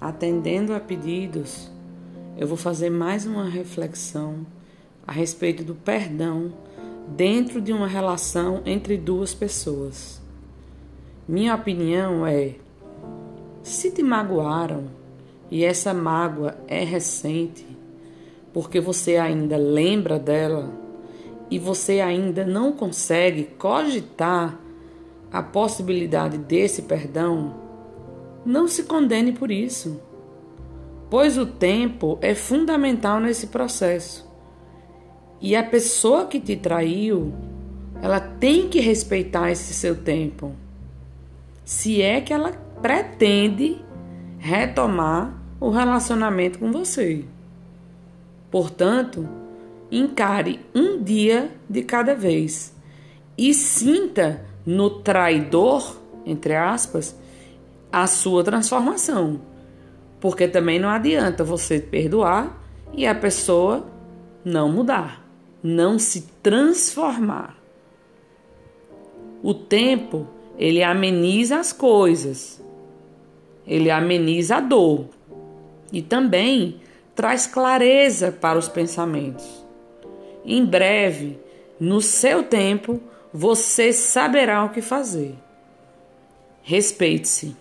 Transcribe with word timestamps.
atendendo 0.00 0.74
a 0.74 0.80
pedidos, 0.80 1.70
eu 2.36 2.46
vou 2.46 2.56
fazer 2.56 2.90
mais 2.90 3.24
uma 3.26 3.48
reflexão 3.48 4.46
a 5.06 5.12
respeito 5.12 5.64
do 5.64 5.74
perdão 5.74 6.52
dentro 7.08 7.60
de 7.60 7.72
uma 7.72 7.86
relação 7.86 8.62
entre 8.66 8.96
duas 8.96 9.32
pessoas. 9.32 10.20
Minha 11.26 11.54
opinião 11.54 12.26
é: 12.26 12.54
se 13.62 13.90
te 13.90 14.02
magoaram 14.02 14.84
e 15.50 15.64
essa 15.64 15.94
mágoa 15.94 16.56
é 16.68 16.84
recente, 16.84 17.66
porque 18.52 18.80
você 18.80 19.16
ainda 19.16 19.56
lembra 19.56 20.18
dela 20.18 20.70
e 21.50 21.58
você 21.58 22.00
ainda 22.00 22.44
não 22.44 22.72
consegue 22.72 23.44
cogitar 23.58 24.58
a 25.32 25.42
possibilidade 25.42 26.38
desse 26.38 26.82
perdão, 26.82 27.65
não 28.46 28.68
se 28.68 28.84
condene 28.84 29.32
por 29.32 29.50
isso, 29.50 30.00
pois 31.10 31.36
o 31.36 31.44
tempo 31.44 32.16
é 32.22 32.34
fundamental 32.34 33.18
nesse 33.18 33.48
processo. 33.48 34.24
E 35.40 35.56
a 35.56 35.64
pessoa 35.64 36.26
que 36.26 36.40
te 36.40 36.56
traiu, 36.56 37.34
ela 38.00 38.20
tem 38.20 38.68
que 38.68 38.80
respeitar 38.80 39.50
esse 39.50 39.74
seu 39.74 39.96
tempo. 39.96 40.54
Se 41.64 42.00
é 42.00 42.20
que 42.20 42.32
ela 42.32 42.52
pretende 42.80 43.84
retomar 44.38 45.36
o 45.58 45.70
relacionamento 45.70 46.58
com 46.58 46.70
você. 46.70 47.24
Portanto, 48.50 49.28
encare 49.90 50.60
um 50.74 51.02
dia 51.02 51.50
de 51.68 51.82
cada 51.82 52.14
vez 52.14 52.74
e 53.36 53.52
sinta 53.52 54.44
no 54.64 54.90
traidor, 54.90 56.00
entre 56.24 56.54
aspas, 56.54 57.16
a 57.90 58.06
sua 58.06 58.42
transformação. 58.44 59.40
Porque 60.20 60.48
também 60.48 60.78
não 60.78 60.88
adianta 60.88 61.44
você 61.44 61.78
perdoar 61.78 62.62
e 62.92 63.06
a 63.06 63.14
pessoa 63.14 63.86
não 64.44 64.70
mudar 64.70 65.26
não 65.66 65.98
se 65.98 66.28
transformar. 66.42 67.56
O 69.42 69.52
tempo, 69.52 70.26
ele 70.56 70.82
ameniza 70.82 71.58
as 71.58 71.72
coisas, 71.72 72.62
ele 73.66 73.90
ameniza 73.90 74.56
a 74.56 74.60
dor 74.60 75.08
e 75.92 76.00
também 76.02 76.80
traz 77.16 77.48
clareza 77.48 78.30
para 78.30 78.58
os 78.58 78.68
pensamentos. 78.68 79.66
Em 80.44 80.64
breve, 80.64 81.38
no 81.80 82.00
seu 82.00 82.44
tempo, 82.44 83.00
você 83.32 83.92
saberá 83.92 84.64
o 84.64 84.70
que 84.70 84.80
fazer. 84.80 85.34
Respeite-se. 86.62 87.56